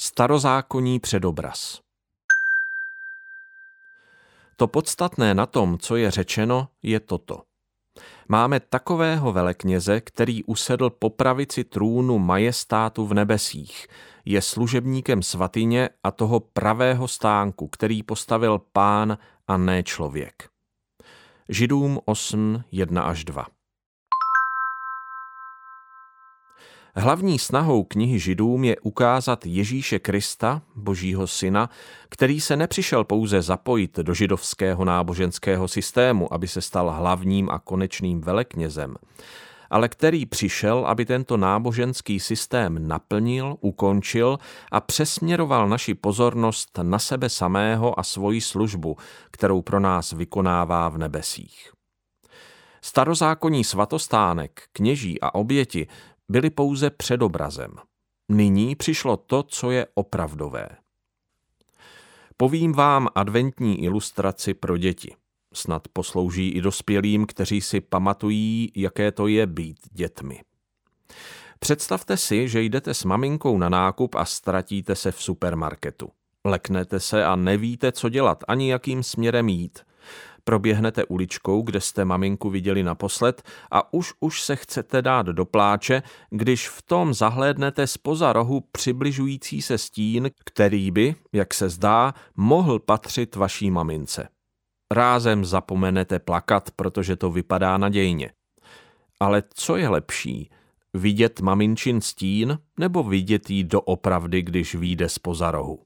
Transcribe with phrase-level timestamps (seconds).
[0.00, 1.80] Starozákonní předobraz
[4.56, 7.42] To podstatné na tom, co je řečeno, je toto.
[8.28, 13.86] Máme takového velekněze, který usedl po pravici trůnu majestátu v nebesích,
[14.24, 19.18] je služebníkem svatyně a toho pravého stánku, který postavil pán
[19.48, 20.48] a ne člověk.
[21.48, 23.55] Židům 8, 1 až 2
[26.98, 31.70] Hlavní snahou knihy Židům je ukázat Ježíše Krista, božího syna,
[32.08, 38.20] který se nepřišel pouze zapojit do židovského náboženského systému, aby se stal hlavním a konečným
[38.20, 38.94] veleknězem,
[39.70, 44.38] ale který přišel, aby tento náboženský systém naplnil, ukončil
[44.72, 48.96] a přesměroval naši pozornost na sebe samého a svoji službu,
[49.30, 51.72] kterou pro nás vykonává v nebesích.
[52.82, 55.86] Starozákonní svatostánek, kněží a oběti
[56.28, 57.76] byly pouze předobrazem.
[58.28, 60.68] Nyní přišlo to, co je opravdové.
[62.36, 65.14] Povím vám adventní ilustraci pro děti.
[65.54, 70.42] Snad poslouží i dospělým, kteří si pamatují, jaké to je být dětmi.
[71.58, 76.10] Představte si, že jdete s maminkou na nákup a ztratíte se v supermarketu.
[76.44, 79.78] Leknete se a nevíte, co dělat, ani jakým směrem jít–
[80.48, 86.02] proběhnete uličkou, kde jste maminku viděli naposled a už už se chcete dát do pláče,
[86.30, 92.78] když v tom zahlédnete spoza rohu přibližující se stín, který by, jak se zdá, mohl
[92.78, 94.28] patřit vaší mamince.
[94.92, 98.30] Rázem zapomenete plakat, protože to vypadá nadějně.
[99.20, 100.50] Ale co je lepší,
[100.94, 105.85] vidět maminčin stín nebo vidět jí doopravdy, když vyjde spoza rohu?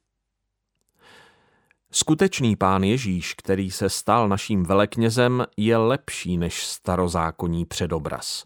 [1.93, 8.45] Skutečný pán Ježíš, který se stal naším veleknězem, je lepší než starozákonní předobraz.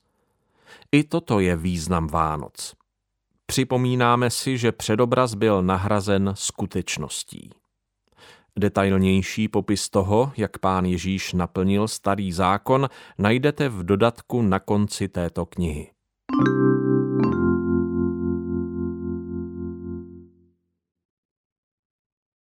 [0.93, 2.75] I toto je význam Vánoc.
[3.47, 7.51] Připomínáme si, že předobraz byl nahrazen skutečností.
[8.59, 15.47] Detailnější popis toho, jak pán Ježíš naplnil starý zákon, najdete v dodatku na konci této
[15.47, 15.94] knihy.